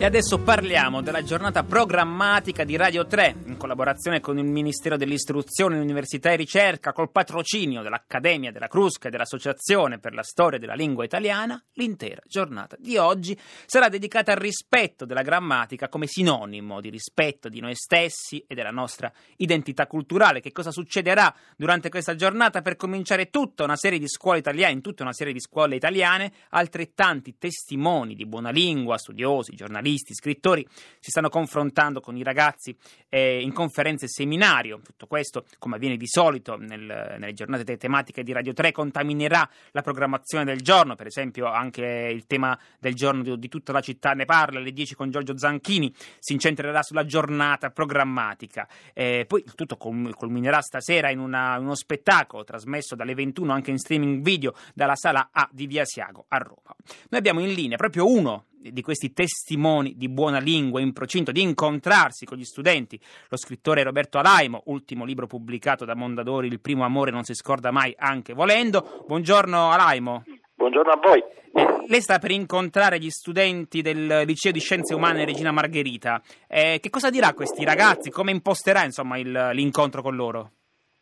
[0.00, 5.80] E adesso parliamo della giornata programmatica di Radio 3, in collaborazione con il Ministero dell'Istruzione,
[5.80, 11.02] Università e Ricerca, col patrocinio dell'Accademia della Crusca e dell'Associazione per la Storia della Lingua
[11.02, 11.60] Italiana.
[11.72, 17.58] L'intera giornata di oggi sarà dedicata al rispetto della grammatica come sinonimo di rispetto di
[17.58, 20.40] noi stessi e della nostra identità culturale.
[20.40, 22.62] Che cosa succederà durante questa giornata?
[22.62, 26.32] Per cominciare tutta una serie di scuole italiane, in tutta una serie di scuole italiane,
[26.50, 30.66] altrettanti testimoni di buona lingua, studiosi, giornalisti, giornalisti, scrittori
[31.00, 32.76] si stanno confrontando con i ragazzi
[33.08, 34.80] eh, in conferenze e seminario.
[34.82, 39.82] Tutto questo, come avviene di solito nel, nelle giornate tematiche di Radio 3, contaminerà la
[39.82, 40.94] programmazione del giorno.
[40.94, 41.82] Per esempio, anche
[42.12, 45.38] il tema del giorno di, di tutta la città ne parla alle 10 con Giorgio
[45.38, 45.92] Zanchini.
[46.18, 48.68] Si incentrerà sulla giornata programmatica.
[48.92, 54.22] Eh, poi tutto culminerà stasera in, una, uno spettacolo trasmesso dalle 21 anche in streaming
[54.22, 56.74] video dalla sala A di Via Siago a Roma.
[57.08, 61.42] Noi abbiamo in linea proprio uno di questi testimoni di buona lingua in procinto di
[61.42, 66.84] incontrarsi con gli studenti, lo scrittore Roberto Alaimo, ultimo libro pubblicato da Mondadori, Il primo
[66.84, 69.04] amore non si scorda mai anche volendo.
[69.06, 70.24] Buongiorno Alaimo.
[70.54, 71.22] Buongiorno a voi.
[71.52, 76.20] Eh, lei sta per incontrare gli studenti del liceo di scienze umane Regina Margherita.
[76.46, 78.10] Eh, che cosa dirà a questi ragazzi?
[78.10, 80.50] Come imposterà insomma, il, l'incontro con loro?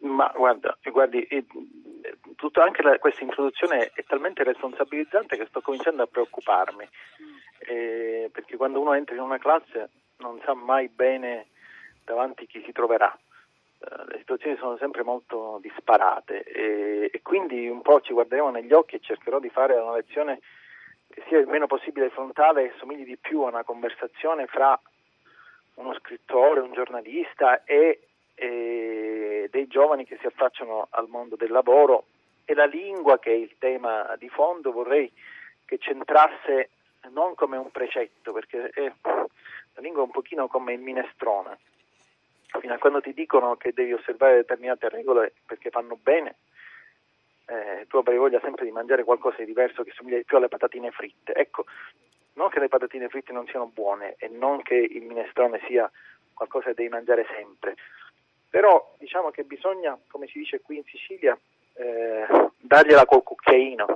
[0.00, 1.26] Ma guarda, guardi,
[2.36, 6.86] tutta anche la, questa introduzione è talmente responsabilizzante che sto cominciando a preoccuparmi
[7.58, 11.46] eh, perché quando uno entra in una classe non sa mai bene
[12.04, 13.16] davanti chi si troverà.
[13.78, 18.72] Eh, le situazioni sono sempre molto disparate e, e, quindi un po' ci guarderemo negli
[18.72, 20.40] occhi e cercherò di fare una lezione
[21.08, 24.78] che sia il meno possibile frontale e somigli di più a una conversazione fra
[25.74, 28.00] uno scrittore, un giornalista e,
[28.34, 32.06] e dei giovani che si affacciano al mondo del lavoro
[32.44, 35.10] e la lingua che è il tema di fondo vorrei
[35.64, 36.70] che centrasse
[37.10, 41.58] non come un precetto, perché è, la lingua è un pochino come il minestrone.
[42.60, 46.36] Fino a quando ti dicono che devi osservare determinate regole perché fanno bene,
[47.46, 50.90] eh, tu avrai voglia sempre di mangiare qualcosa di diverso che somiglia più alle patatine
[50.90, 51.34] fritte.
[51.34, 51.64] Ecco,
[52.34, 55.90] non che le patatine fritte non siano buone e non che il minestrone sia
[56.32, 57.76] qualcosa che devi mangiare sempre,
[58.54, 61.36] però diciamo che bisogna, come si dice qui in Sicilia,
[61.74, 62.26] eh,
[62.56, 63.86] dargliela col cucchiaino,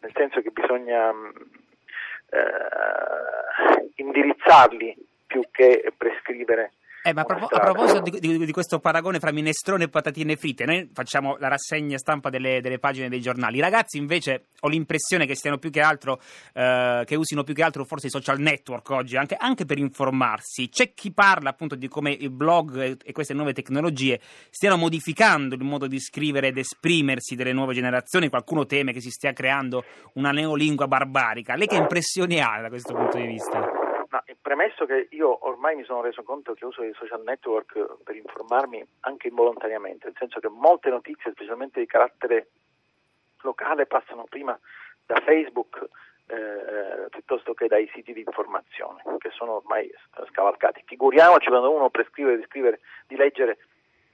[0.00, 1.32] nel senso che bisogna eh,
[3.96, 6.72] indirizzarli più che prescrivere
[7.06, 10.64] eh, ma a, a proposito di, di, di, questo paragone fra minestrone e patatine fritte,
[10.64, 13.58] noi facciamo la rassegna stampa delle, delle pagine dei giornali.
[13.58, 16.20] I ragazzi invece ho l'impressione che stiano più che altro,
[16.52, 20.68] eh, che usino più che altro forse i social network oggi, anche, anche, per informarsi.
[20.68, 25.54] C'è chi parla appunto di come il blog e, e queste nuove tecnologie stiano modificando
[25.54, 28.28] il modo di scrivere ed esprimersi delle nuove generazioni.
[28.28, 29.84] Qualcuno teme che si stia creando
[30.14, 31.54] una neolingua barbarica.
[31.54, 33.85] Lei che impressioni ha da questo punto di vista?
[34.40, 38.84] Premesso che io ormai mi sono reso conto che uso i social network per informarmi
[39.00, 42.48] anche involontariamente, nel senso che molte notizie, specialmente di carattere
[43.42, 44.58] locale, passano prima
[45.04, 45.88] da Facebook
[46.26, 49.92] eh, piuttosto che dai siti di informazione, che sono ormai
[50.30, 50.82] scavalcati.
[50.84, 53.58] Figuriamoci quando uno prescrive di, scrivere, di leggere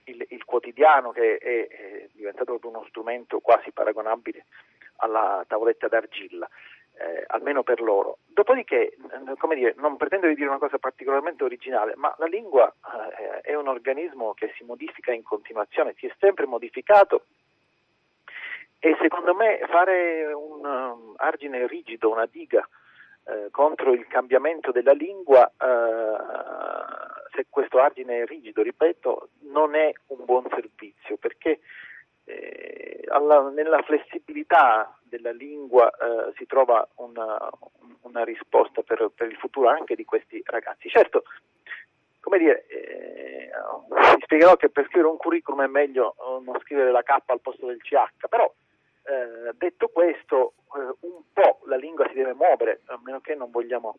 [0.04, 4.44] il, il quotidiano, che è, è diventato uno strumento quasi paragonabile
[4.97, 6.48] alla tavoletta d'argilla
[7.03, 8.19] eh, almeno per loro.
[8.27, 8.97] Dopodiché,
[9.39, 12.73] come dire, non pretendo di dire una cosa particolarmente originale, ma la lingua
[13.19, 17.25] eh, è un organismo che si modifica in continuazione, si è sempre modificato
[18.79, 22.67] e secondo me fare un um, argine rigido, una diga
[23.25, 26.17] eh, contro il cambiamento della lingua, eh,
[27.34, 31.61] se questo argine è rigido, ripeto, non è un buon servizio perché
[32.25, 37.39] eh, alla, nella flessibilità della lingua eh, si trova una,
[38.03, 40.89] una risposta per, per, il futuro anche di questi ragazzi.
[40.89, 41.25] Certo,
[42.21, 43.51] come dire, eh,
[44.17, 47.41] vi spiegherò che per scrivere un curriculum è meglio eh, non scrivere la K al
[47.41, 48.51] posto del CH, però
[49.05, 53.51] eh, detto questo, eh, un po' la lingua si deve muovere, a meno che non
[53.51, 53.99] vogliamo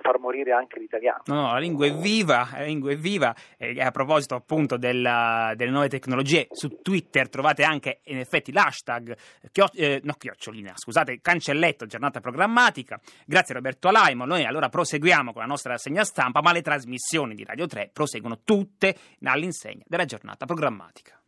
[0.00, 1.22] far morire anche l'italiano.
[1.26, 3.34] No, no, la lingua è viva, la lingua è viva.
[3.56, 9.16] E a proposito appunto della, delle nuove tecnologie, su Twitter trovate anche in effetti l'hashtag,
[9.52, 13.00] chio, eh, no chiocciolina, scusate, cancelletto giornata programmatica.
[13.24, 14.24] Grazie Roberto Alaimo.
[14.24, 18.40] Noi allora proseguiamo con la nostra rassegna stampa, ma le trasmissioni di Radio 3 proseguono
[18.44, 21.19] tutte all'insegna della giornata programmatica.